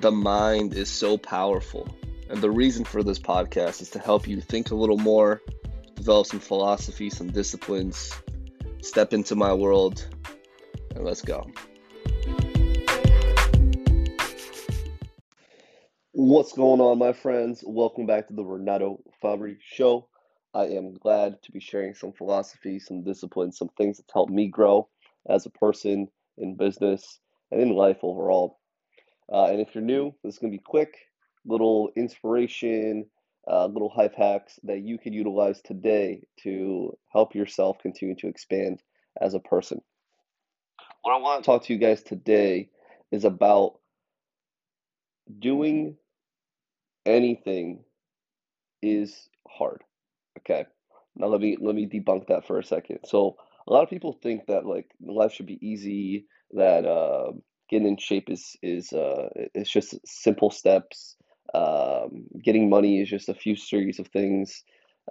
the 0.00 0.10
mind 0.10 0.72
is 0.72 0.88
so 0.88 1.18
powerful. 1.18 1.86
And 2.30 2.40
the 2.40 2.50
reason 2.50 2.86
for 2.86 3.02
this 3.02 3.18
podcast 3.18 3.82
is 3.82 3.90
to 3.90 3.98
help 3.98 4.26
you 4.26 4.40
think 4.40 4.70
a 4.70 4.74
little 4.74 4.96
more, 4.96 5.42
develop 5.94 6.26
some 6.26 6.40
philosophy, 6.40 7.10
some 7.10 7.30
disciplines, 7.30 8.10
step 8.80 9.12
into 9.12 9.36
my 9.36 9.52
world, 9.52 10.08
and 10.94 11.04
let's 11.04 11.20
go. 11.20 11.50
What's 16.12 16.54
going 16.54 16.80
on, 16.80 16.98
my 16.98 17.12
friends? 17.12 17.62
Welcome 17.66 18.06
back 18.06 18.28
to 18.28 18.34
the 18.34 18.44
Renato 18.44 19.02
Fabri 19.22 19.58
Show. 19.60 20.08
I 20.54 20.64
am 20.64 20.94
glad 20.94 21.42
to 21.42 21.52
be 21.52 21.60
sharing 21.60 21.94
some 21.94 22.12
philosophy, 22.12 22.78
some 22.78 23.04
discipline, 23.04 23.52
some 23.52 23.68
things 23.76 23.98
that 23.98 24.10
help 24.10 24.30
me 24.30 24.48
grow 24.48 24.88
as 25.28 25.44
a 25.44 25.50
person 25.50 26.08
in 26.38 26.56
business 26.56 27.20
and 27.50 27.60
in 27.60 27.74
life 27.74 27.98
overall. 28.02 28.59
Uh, 29.32 29.46
and 29.46 29.60
if 29.60 29.74
you're 29.74 29.84
new, 29.84 30.12
this 30.22 30.34
is 30.34 30.38
going 30.38 30.52
to 30.52 30.58
be 30.58 30.62
quick, 30.64 30.94
little 31.44 31.90
inspiration, 31.96 33.06
uh, 33.50 33.66
little 33.66 33.92
life 33.96 34.14
hacks 34.16 34.58
that 34.64 34.80
you 34.80 34.98
could 34.98 35.14
utilize 35.14 35.60
today 35.62 36.22
to 36.42 36.96
help 37.12 37.34
yourself 37.34 37.78
continue 37.80 38.14
to 38.16 38.28
expand 38.28 38.82
as 39.20 39.34
a 39.34 39.40
person. 39.40 39.80
What 41.02 41.14
I 41.14 41.18
want 41.18 41.42
to 41.42 41.46
talk 41.46 41.64
to 41.64 41.72
you 41.72 41.78
guys 41.78 42.02
today 42.02 42.68
is 43.10 43.24
about 43.24 43.78
doing 45.38 45.96
anything 47.06 47.84
is 48.82 49.28
hard. 49.48 49.82
Okay. 50.38 50.66
Now 51.16 51.26
let 51.26 51.40
me 51.40 51.56
let 51.60 51.74
me 51.74 51.86
debunk 51.86 52.28
that 52.28 52.46
for 52.46 52.58
a 52.58 52.64
second. 52.64 53.00
So 53.04 53.36
a 53.66 53.72
lot 53.72 53.82
of 53.82 53.90
people 53.90 54.18
think 54.22 54.46
that 54.46 54.66
like 54.66 54.90
life 55.00 55.32
should 55.32 55.46
be 55.46 55.58
easy, 55.66 56.26
that 56.52 56.86
uh, 56.86 57.32
getting 57.70 57.88
in 57.88 57.96
shape 57.96 58.28
is 58.28 58.56
is 58.62 58.92
uh, 58.92 59.28
it's 59.54 59.70
just 59.70 59.94
simple 60.06 60.50
steps. 60.50 61.16
Um, 61.54 62.26
getting 62.42 62.68
money 62.68 63.00
is 63.00 63.08
just 63.08 63.28
a 63.28 63.34
few 63.34 63.56
series 63.56 63.98
of 63.98 64.08
things. 64.08 64.62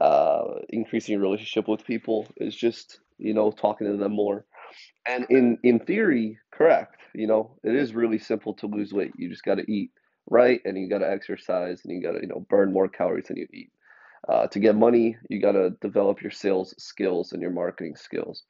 Uh, 0.00 0.42
increasing 0.70 1.12
your 1.12 1.22
relationship 1.22 1.68
with 1.68 1.84
people 1.84 2.26
is 2.38 2.56
just 2.56 3.00
you 3.18 3.34
know 3.34 3.50
talking 3.50 3.86
to 3.86 3.96
them 3.96 4.12
more. 4.12 4.44
And 5.06 5.26
in 5.30 5.58
in 5.62 5.78
theory, 5.80 6.38
correct. 6.52 7.02
You 7.14 7.26
know, 7.26 7.56
it 7.62 7.74
is 7.74 7.94
really 7.94 8.18
simple 8.18 8.54
to 8.54 8.66
lose 8.66 8.92
weight. 8.92 9.12
You 9.16 9.28
just 9.28 9.44
got 9.44 9.56
to 9.56 9.70
eat 9.70 9.90
right, 10.28 10.60
and 10.64 10.76
you 10.78 10.88
got 10.88 10.98
to 10.98 11.10
exercise, 11.10 11.82
and 11.84 11.94
you 11.94 12.02
got 12.02 12.12
to 12.12 12.20
you 12.20 12.28
know 12.28 12.46
burn 12.48 12.72
more 12.72 12.88
calories 12.88 13.28
than 13.28 13.36
you 13.36 13.46
eat. 13.52 13.70
Uh, 14.28 14.46
to 14.48 14.58
get 14.58 14.74
money, 14.74 15.16
you 15.28 15.40
got 15.40 15.52
to 15.52 15.70
develop 15.80 16.20
your 16.20 16.32
sales 16.32 16.74
skills 16.78 17.32
and 17.32 17.40
your 17.40 17.52
marketing 17.52 17.94
skills 17.94 18.42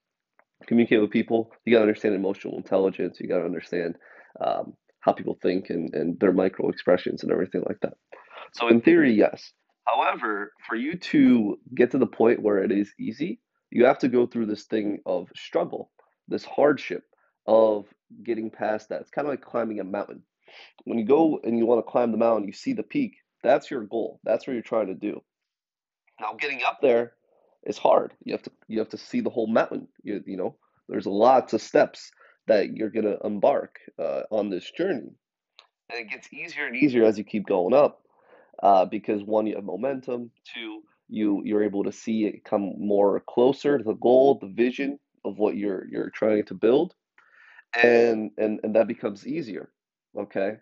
communicate 0.67 1.01
with 1.01 1.11
people. 1.11 1.53
You 1.65 1.73
got 1.73 1.79
to 1.79 1.83
understand 1.83 2.15
emotional 2.15 2.57
intelligence. 2.57 3.19
You 3.21 3.29
got 3.29 3.39
to 3.39 3.45
understand 3.45 3.97
um, 4.41 4.75
how 5.01 5.13
people 5.13 5.39
think 5.43 5.71
and, 5.71 5.95
and 5.95 6.19
their 6.19 6.33
micro 6.33 6.69
expressions 6.69 7.23
and 7.23 7.33
everything 7.33 7.63
like 7.67 7.81
that. 7.83 7.95
So, 8.53 8.69
in 8.69 8.81
theory, 8.81 9.13
yes. 9.13 9.53
However, 9.85 10.53
for 10.69 10.75
you 10.75 10.97
to 10.97 11.59
get 11.75 11.93
to 11.93 11.99
the 11.99 12.07
point 12.07 12.43
where 12.43 12.59
it 12.59 12.73
is 12.73 12.93
easy, 12.99 13.41
you 13.71 13.87
have 13.87 13.99
to 14.01 14.09
go 14.09 14.27
through 14.27 14.47
this 14.47 14.65
thing 14.65 15.01
of 15.07 15.29
struggle, 15.37 15.91
this 16.29 16.45
hardship 16.45 17.03
of 17.47 17.87
getting 18.25 18.51
past 18.51 18.89
that. 18.89 19.01
It's 19.01 19.11
kind 19.11 19.27
of 19.27 19.33
like 19.33 19.43
climbing 19.43 19.81
a 19.81 19.85
mountain. 19.85 20.23
When 20.85 20.99
you 20.99 21.05
go 21.05 21.41
and 21.45 21.59
you 21.59 21.67
want 21.67 21.85
to 21.85 21.91
climb 21.91 22.13
the 22.13 22.19
mountain, 22.19 22.47
you 22.47 22.53
see 22.53 22.73
the 22.73 22.83
peak. 22.83 23.17
That's 23.43 23.71
your 23.71 23.83
goal. 23.83 24.21
That's 24.25 24.47
what 24.47 24.55
you're 24.55 24.63
trying 24.63 24.89
to 24.89 24.95
do. 24.95 25.23
Now, 26.21 26.35
getting 26.39 26.63
up 26.67 26.79
there 26.81 27.13
it's 27.67 27.79
hard. 27.79 28.15
You 28.25 28.33
have 28.33 28.43
to 28.45 28.51
you 28.69 28.79
have 28.79 28.89
to 28.91 28.99
see 28.99 29.21
the 29.21 29.31
whole 29.31 29.49
mountain. 29.49 29.89
You 30.03 30.23
you 30.27 30.37
know, 30.37 30.57
there's 30.89 31.07
lots 31.07 31.53
of 31.53 31.61
steps 31.61 32.11
that 32.47 32.75
you're 32.75 32.91
gonna 32.91 33.17
embark 33.25 33.79
uh, 33.99 34.23
on 34.31 34.49
this 34.49 34.71
journey, 34.71 35.11
and 35.91 36.01
it 36.01 36.09
gets 36.09 36.33
easier 36.33 36.67
and 36.67 36.77
easier 36.77 37.05
as 37.05 37.19
you 37.19 37.25
keep 37.25 37.47
going 37.47 37.75
up, 37.75 38.03
uh, 38.63 38.85
because 38.85 39.23
one 39.23 39.47
you 39.47 39.57
have 39.57 39.65
momentum. 39.65 40.31
Two, 40.55 40.83
you 41.09 41.43
you're 41.45 41.65
able 41.65 41.85
to 41.85 41.93
see 41.93 42.25
it 42.25 42.45
come 42.45 42.75
more 42.79 43.21
closer 43.29 43.79
to 43.79 43.85
the 43.85 43.95
goal, 43.95 44.39
the 44.41 44.49
vision 44.49 44.99
of 45.25 45.39
what 45.39 45.57
you're 45.57 45.87
you're 45.91 46.11
trying 46.11 46.45
to 46.45 46.55
build, 46.55 46.95
and 47.83 48.31
and 48.39 48.61
and 48.63 48.75
that 48.77 48.87
becomes 48.87 49.27
easier. 49.27 49.71
Okay, 50.17 50.59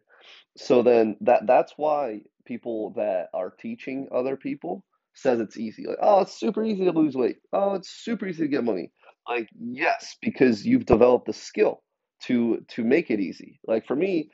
so 0.57 0.83
then 0.83 1.17
that 1.21 1.47
that's 1.47 1.75
why 1.77 2.23
people 2.47 2.91
that 2.97 3.29
are 3.35 3.51
teaching 3.51 4.09
other 4.11 4.37
people 4.37 4.85
says 5.15 5.41
it's 5.41 5.57
easy. 5.57 5.87
Like, 5.87 5.99
oh, 6.03 6.21
it's 6.21 6.39
super 6.39 6.65
easy 6.65 6.85
to 6.85 6.91
lose 6.91 7.17
weight. 7.17 7.37
Oh, 7.53 7.75
it's 7.75 7.91
super 7.91 8.27
easy 8.27 8.45
to 8.45 8.49
get 8.49 8.65
money. 8.65 8.91
Like, 9.29 9.49
yes, 9.59 10.17
because 10.21 10.67
you've 10.67 10.87
developed 10.87 11.27
the 11.27 11.33
skill 11.33 11.83
to 12.25 12.65
to 12.69 12.85
make 12.85 13.11
it 13.11 13.21
easy. 13.21 13.61
Like 13.67 13.87
for 13.87 13.97
me, 13.97 14.31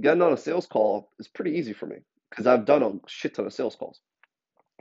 getting 0.00 0.22
on 0.22 0.32
a 0.32 0.36
sales 0.36 0.66
call 0.66 1.10
is 1.18 1.28
pretty 1.28 1.52
easy 1.52 1.72
for 1.72 1.86
me 1.86 1.96
because 2.30 2.46
I've 2.46 2.64
done 2.64 2.82
a 2.82 2.92
shit 3.06 3.34
ton 3.34 3.46
of 3.46 3.52
sales 3.52 3.76
calls. 3.76 4.00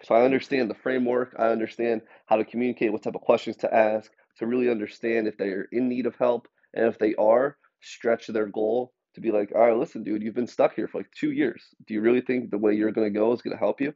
So 0.03 0.16
I 0.16 0.24
understand 0.24 0.69
the 0.69 0.75
framework. 0.75 1.35
I 1.38 1.47
understand 1.47 2.02
how 2.25 2.38
to 2.38 2.46
communicate, 2.46 2.91
what 2.91 3.03
type 3.03 3.16
of 3.16 3.22
questions 3.22 3.58
to 3.58 3.73
ask, 3.73 4.12
to 4.38 4.47
really 4.47 4.69
understand 4.69 5.28
if 5.28 5.38
they're 5.38 5.68
in 5.72 5.90
need 5.90 6.06
of 6.06 6.16
help, 6.16 6.47
and 6.73 6.88
if 6.88 6.97
they 6.97 7.13
are, 7.16 7.58
stretch 7.81 8.28
their 8.28 8.47
goal 8.47 8.94
to 9.13 9.22
be 9.22 9.31
like, 9.31 9.52
all 9.53 9.62
right, 9.62 9.78
listen, 9.78 10.03
dude, 10.03 10.23
you've 10.23 10.35
been 10.35 10.47
stuck 10.47 10.73
here 10.73 10.88
for 10.88 11.00
like 11.00 11.12
two 11.12 11.31
years. 11.31 11.63
Do 11.85 11.94
you 11.94 12.02
really 12.02 12.22
think 12.22 12.50
the 12.50 12.58
way 12.58 12.73
you're 12.73 12.91
going 12.91 13.13
to 13.13 13.19
go 13.19 13.34
is 13.34 13.41
going 13.41 13.56
to 13.56 13.59
help 13.59 13.81
you? 13.81 13.94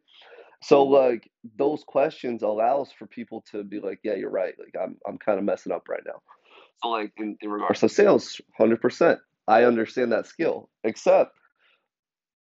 So 0.62 0.84
like 0.84 1.30
those 1.58 1.84
questions 1.86 2.44
allows 2.44 2.92
for 2.92 3.08
people 3.08 3.44
to 3.52 3.64
be 3.64 3.80
like, 3.80 4.00
yeah, 4.04 4.16
you're 4.16 4.30
right. 4.30 4.54
Like 4.58 4.76
I'm 4.82 4.98
I'm 5.08 5.18
kind 5.18 5.38
of 5.38 5.46
messing 5.46 5.72
up 5.72 5.88
right 5.90 6.04
now. 6.06 6.22
So 6.82 6.90
like 6.90 7.14
in, 7.18 7.38
in 7.42 7.50
regards 7.50 7.82
to 7.82 7.90
sales, 7.90 8.42
hundred 8.58 8.82
percent, 8.82 9.20
I 9.48 9.64
understand 9.64 10.12
that 10.12 10.28
skill. 10.28 10.70
Except 10.84 11.38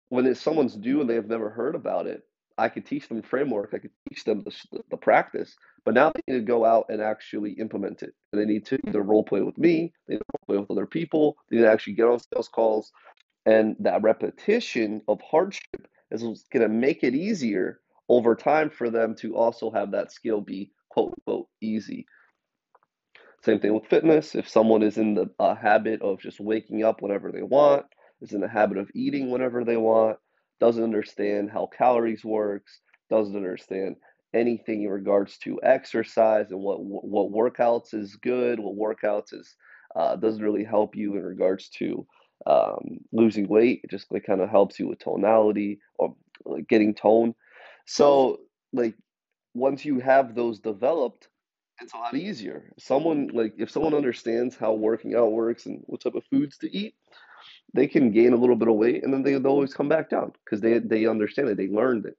when 0.09 0.27
it's 0.27 0.41
someone's 0.41 0.77
new 0.77 1.01
and 1.01 1.11
they've 1.11 1.27
never 1.27 1.51
heard 1.51 1.75
about 1.75 2.07
it, 2.07 2.23
I 2.57 2.69
could 2.69 2.87
teach 2.87 3.09
them 3.09 3.23
framework. 3.23 3.71
I 3.75 3.79
could 3.79 3.91
teach 4.09 4.25
them 4.25 4.45
the, 4.45 4.81
the 4.91 4.97
practice. 4.97 5.57
But 5.85 5.95
now 5.95 6.13
they 6.15 6.33
need 6.33 6.41
to 6.41 6.45
go 6.45 6.65
out 6.65 6.87
and 6.89 7.03
actually 7.03 7.53
implement 7.53 8.03
it. 8.03 8.15
And 8.33 8.41
they 8.41 8.47
need 8.47 8.65
to 8.67 8.79
either 8.87 9.03
role 9.03 9.25
play 9.25 9.41
with 9.41 9.59
me, 9.59 9.93
they 10.07 10.15
need 10.15 10.21
to 10.21 10.25
role 10.39 10.47
play 10.47 10.59
with 10.59 10.71
other 10.71 10.87
people, 10.87 11.37
they 11.51 11.57
need 11.57 11.63
to 11.63 11.71
actually 11.71 11.95
get 11.95 12.07
on 12.07 12.21
sales 12.21 12.49
calls. 12.49 12.93
And 13.47 13.77
that 13.81 14.03
repetition 14.03 15.03
of 15.09 15.21
hardship 15.21 15.87
is 16.11 16.23
going 16.23 16.63
to 16.63 16.69
make 16.69 17.03
it 17.03 17.15
easier 17.15 17.81
over 18.09 18.35
time 18.35 18.71
for 18.71 18.91
them 18.91 19.15
to 19.17 19.37
also 19.37 19.71
have 19.71 19.93
that 19.93 20.13
skill 20.13 20.41
be 20.41 20.71
quote 20.91 21.15
unquote 21.19 21.49
easy. 21.61 22.07
Same 23.43 23.61
thing 23.61 23.75
with 23.75 23.87
fitness. 23.87 24.35
If 24.35 24.49
someone 24.49 24.83
is 24.83 24.97
in 24.97 25.15
the 25.15 25.31
uh, 25.39 25.55
habit 25.55 26.01
of 26.01 26.21
just 26.21 26.41
waking 26.41 26.83
up 26.83 27.03
whenever 27.03 27.31
they 27.31 27.43
want, 27.43 27.85
is 28.23 28.33
in 28.33 28.41
the 28.41 28.49
habit 28.49 28.79
of 28.79 28.91
eating 28.95 29.31
whenever 29.31 29.65
they 29.65 29.77
want, 29.77 30.19
doesn't 30.61 30.83
understand 30.83 31.51
how 31.51 31.67
calories 31.67 32.25
works, 32.25 32.81
doesn't 33.11 33.37
understand 33.37 33.97
anything 34.33 34.83
in 34.83 34.89
regards 34.89 35.39
to 35.39 35.61
exercise 35.63 36.51
and 36.51 36.61
what 36.61 36.79
what 36.81 37.33
workouts 37.33 37.95
is 37.95 38.17
good, 38.17 38.59
what 38.59 38.77
workouts 38.77 39.33
is 39.33 39.55
uh, 39.95 40.17
doesn't 40.17 40.43
really 40.43 40.65
help 40.65 40.97
you 40.97 41.17
in 41.17 41.23
regards 41.23 41.69
to 41.69 42.07
um, 42.47 42.99
losing 43.13 43.49
weight. 43.49 43.81
It 43.85 43.91
just 43.91 44.11
like 44.11 44.25
kind 44.27 44.41
of 44.41 44.51
helps 44.51 44.79
you 44.79 44.89
with 44.89 44.99
tonality 44.99 45.81
or 45.99 46.17
like 46.45 46.69
getting 46.69 46.95
tone. 46.95 47.35
So, 47.87 48.41
like, 48.73 48.95
once 49.55 49.85
you 49.85 50.01
have 50.01 50.35
those 50.35 50.61
developed, 50.61 51.29
it's 51.81 51.95
a 51.95 51.99
lot 51.99 52.15
easier. 52.15 52.73
Someone 52.79 53.29
like 53.33 53.55
if 53.59 53.71
someone 53.71 53.95
understands 53.95 54.57
how 54.57 54.75
working 54.75 55.15
out 55.15 55.33
works 55.33 55.67
and 55.67 55.83
what 55.87 56.01
type 56.01 56.15
of 56.15 56.25
foods 56.31 56.59
to 56.59 56.77
eat, 56.77 56.95
they 57.73 57.87
can 57.87 58.13
gain 58.13 58.33
a 58.33 58.37
little 58.37 58.57
bit 58.57 58.69
of 58.69 58.77
weight 58.77 59.03
and 59.03 59.13
then 59.13 59.23
they 59.23 59.37
always 59.37 59.75
come 59.75 59.89
back 59.89 60.09
down 60.09 60.33
because 60.45 60.61
they 60.61 60.79
they 60.79 61.07
understand 61.07 61.49
it, 61.49 61.57
they 61.57 61.69
learned 61.69 62.07
it. 62.07 62.17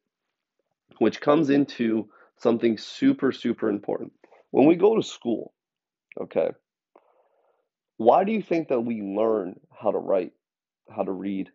Which 0.99 1.21
comes 1.21 1.49
into 1.49 2.09
something 2.37 2.77
super 2.77 3.31
super 3.31 3.69
important. 3.69 4.11
When 4.51 4.65
we 4.65 4.75
go 4.75 4.95
to 4.95 5.03
school, 5.03 5.53
okay? 6.19 6.51
Why 7.97 8.25
do 8.25 8.33
you 8.33 8.41
think 8.41 8.67
that 8.69 8.81
we 8.81 9.01
learn 9.01 9.59
how 9.71 9.91
to 9.91 9.97
write, 9.97 10.33
how 10.89 11.03
to 11.03 11.11
read, 11.11 11.49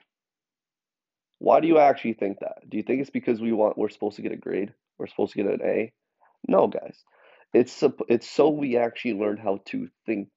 why 1.40 1.60
do 1.60 1.66
you 1.66 1.78
actually 1.78 2.12
think 2.12 2.40
that? 2.40 2.68
Do 2.68 2.76
you 2.76 2.82
think 2.82 3.00
it's 3.00 3.10
because 3.10 3.40
we 3.40 3.50
want 3.50 3.78
we're 3.78 3.88
supposed 3.88 4.16
to 4.16 4.22
get 4.22 4.30
a 4.30 4.36
grade? 4.36 4.74
We're 4.98 5.06
supposed 5.06 5.32
to 5.32 5.42
get 5.42 5.52
an 5.52 5.60
A? 5.64 5.92
No, 6.46 6.68
guys. 6.68 7.02
It's 7.54 7.82
it's 8.08 8.30
so 8.30 8.50
we 8.50 8.76
actually 8.76 9.14
learn 9.14 9.38
how 9.38 9.60
to 9.68 9.88
think. 10.04 10.28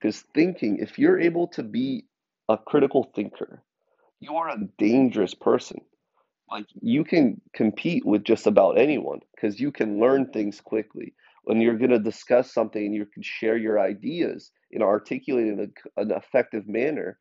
Because 0.00 0.24
thinking, 0.34 0.78
if 0.78 1.00
you're 1.00 1.20
able 1.20 1.48
to 1.48 1.64
be 1.64 2.06
a 2.48 2.56
critical 2.56 3.10
thinker, 3.14 3.64
you 4.20 4.36
are 4.36 4.48
a 4.48 4.68
dangerous 4.78 5.34
person. 5.34 5.80
Like 6.48 6.66
you 6.80 7.02
can 7.02 7.40
compete 7.52 8.06
with 8.06 8.22
just 8.22 8.46
about 8.46 8.78
anyone 8.78 9.18
because 9.34 9.58
you 9.58 9.72
can 9.72 9.98
learn 9.98 10.30
things 10.30 10.60
quickly. 10.60 11.14
When 11.42 11.60
you're 11.60 11.76
going 11.76 11.90
to 11.90 11.98
discuss 11.98 12.54
something 12.54 12.84
and 12.84 12.94
you 12.94 13.04
can 13.04 13.24
share 13.24 13.56
your 13.56 13.80
ideas 13.80 14.52
in 14.70 14.80
articulate 14.80 15.48
in 15.48 15.60
a, 15.60 16.00
an 16.00 16.12
effective 16.12 16.68
manner, 16.68 17.18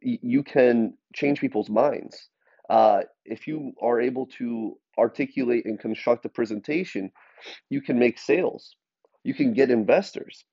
you 0.00 0.42
can 0.42 0.94
change 1.14 1.40
people's 1.40 1.70
minds. 1.70 2.28
Uh, 2.68 3.02
if 3.24 3.46
you 3.46 3.72
are 3.82 4.00
able 4.00 4.26
to 4.26 4.78
articulate 4.98 5.64
and 5.64 5.80
construct 5.80 6.24
a 6.24 6.28
presentation, 6.28 7.10
you 7.68 7.80
can 7.80 7.98
make 7.98 8.18
sales. 8.18 8.76
You 9.24 9.34
can 9.34 9.52
get 9.52 9.70
investors. 9.70 10.44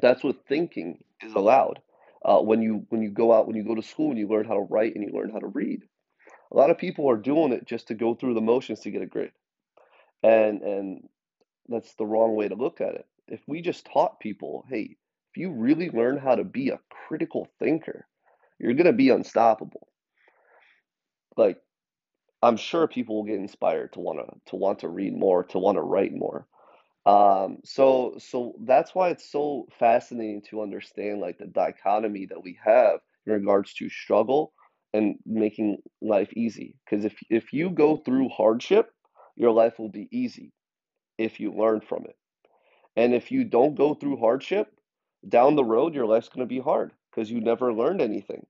That's 0.00 0.22
what 0.22 0.46
thinking 0.48 0.98
is 1.22 1.34
allowed. 1.34 1.80
Uh, 2.24 2.40
when 2.40 2.60
you 2.62 2.84
when 2.88 3.02
you 3.02 3.10
go 3.10 3.32
out, 3.32 3.46
when 3.46 3.56
you 3.56 3.64
go 3.64 3.74
to 3.74 3.82
school, 3.82 4.10
and 4.10 4.18
you 4.18 4.28
learn 4.28 4.46
how 4.46 4.54
to 4.54 4.66
write 4.68 4.94
and 4.94 5.04
you 5.04 5.12
learn 5.12 5.30
how 5.30 5.38
to 5.38 5.46
read. 5.46 5.82
A 6.50 6.56
lot 6.56 6.70
of 6.70 6.78
people 6.78 7.08
are 7.08 7.16
doing 7.16 7.52
it 7.52 7.66
just 7.66 7.88
to 7.88 7.94
go 7.94 8.14
through 8.14 8.34
the 8.34 8.40
motions 8.40 8.80
to 8.80 8.90
get 8.90 9.02
a 9.02 9.06
grade, 9.06 9.32
and 10.22 10.62
and 10.62 11.08
that's 11.68 11.94
the 11.94 12.06
wrong 12.06 12.34
way 12.34 12.48
to 12.48 12.54
look 12.54 12.80
at 12.80 12.94
it. 12.94 13.06
If 13.28 13.40
we 13.46 13.62
just 13.62 13.86
taught 13.86 14.20
people, 14.20 14.64
hey, 14.68 14.96
if 15.30 15.36
you 15.36 15.52
really 15.52 15.90
learn 15.90 16.18
how 16.18 16.34
to 16.34 16.44
be 16.44 16.70
a 16.70 16.80
critical 17.06 17.46
thinker, 17.58 18.06
you're 18.58 18.74
gonna 18.74 18.92
be 18.92 19.10
unstoppable. 19.10 19.88
Like 21.36 21.58
I'm 22.42 22.56
sure 22.56 22.86
people 22.86 23.16
will 23.16 23.24
get 23.24 23.36
inspired 23.36 23.92
to 23.94 24.00
wanna 24.00 24.24
to 24.46 24.56
want 24.56 24.80
to 24.80 24.88
read 24.88 25.16
more, 25.16 25.44
to 25.44 25.58
want 25.58 25.76
to 25.76 25.82
write 25.82 26.14
more. 26.14 26.46
Um, 27.06 27.58
so 27.64 28.16
so 28.18 28.54
that's 28.64 28.94
why 28.94 29.10
it's 29.10 29.30
so 29.30 29.66
fascinating 29.78 30.42
to 30.50 30.62
understand 30.62 31.20
like 31.20 31.38
the 31.38 31.46
dichotomy 31.46 32.26
that 32.26 32.42
we 32.42 32.58
have 32.64 33.00
in 33.26 33.32
regards 33.32 33.74
to 33.74 33.88
struggle 33.88 34.52
and 34.92 35.16
making 35.24 35.78
life 36.02 36.30
easy. 36.34 36.76
Because 36.84 37.04
if 37.04 37.14
if 37.30 37.52
you 37.52 37.70
go 37.70 37.96
through 37.96 38.28
hardship, 38.30 38.90
your 39.36 39.52
life 39.52 39.78
will 39.78 39.90
be 39.90 40.08
easy 40.12 40.52
if 41.16 41.40
you 41.40 41.52
learn 41.52 41.80
from 41.80 42.04
it. 42.04 42.16
And 42.96 43.14
if 43.14 43.30
you 43.30 43.44
don't 43.44 43.76
go 43.76 43.94
through 43.94 44.18
hardship, 44.18 44.72
down 45.28 45.56
the 45.56 45.64
road 45.64 45.94
your 45.94 46.06
life's 46.06 46.28
going 46.28 46.46
to 46.46 46.54
be 46.54 46.60
hard 46.60 46.92
because 47.18 47.30
you 47.32 47.40
never 47.40 47.72
learned 47.72 48.00
anything. 48.00 48.46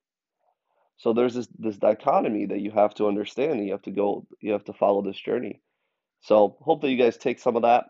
So 0.99 1.15
there's 1.15 1.33
this 1.33 1.49
this 1.59 1.79
dichotomy 1.79 2.45
that 2.47 2.61
you 2.61 2.71
have 2.73 2.95
to 2.97 3.09
understand 3.09 3.65
you 3.65 3.73
have 3.73 3.83
to 3.83 3.91
go 3.91 4.27
you 4.43 4.53
have 4.53 4.65
to 4.65 4.75
follow 4.75 5.01
this 5.01 5.17
journey. 5.17 5.63
So 6.21 6.59
hopefully 6.61 6.93
you 6.93 7.03
guys 7.03 7.17
take 7.17 7.39
some 7.39 7.57
of 7.57 7.63
that, 7.63 7.87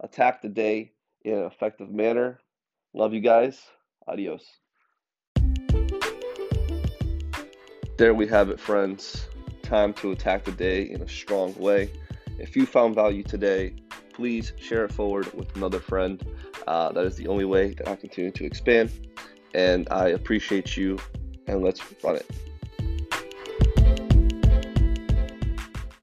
attack 0.00 0.42
the 0.42 0.48
day 0.48 0.90
in 1.22 1.34
an 1.34 1.44
effective 1.44 1.90
manner. 1.90 2.40
Love 2.94 3.14
you 3.14 3.20
guys. 3.20 3.60
Adios. 4.08 4.44
There 7.96 8.14
we 8.14 8.26
have 8.26 8.50
it, 8.50 8.58
friends. 8.58 9.28
Time 9.62 9.92
to 9.94 10.10
attack 10.10 10.44
the 10.44 10.52
day 10.52 10.82
in 10.82 11.00
a 11.02 11.08
strong 11.08 11.54
way. 11.56 11.92
If 12.40 12.56
you 12.56 12.66
found 12.66 12.96
value 12.96 13.22
today, 13.22 13.74
please 14.12 14.52
share 14.58 14.84
it 14.84 14.92
forward 14.92 15.32
with 15.34 15.54
another 15.54 15.78
friend. 15.78 16.24
Uh, 16.66 16.90
that 16.92 17.04
is 17.04 17.14
the 17.14 17.28
only 17.28 17.44
way 17.44 17.74
that 17.74 17.86
I 17.86 17.94
continue 17.94 18.32
to 18.32 18.44
expand. 18.44 19.07
And 19.54 19.88
I 19.90 20.08
appreciate 20.08 20.76
you, 20.76 20.98
and 21.46 21.62
let's 21.62 21.82
run 22.02 22.16
it. 22.16 22.26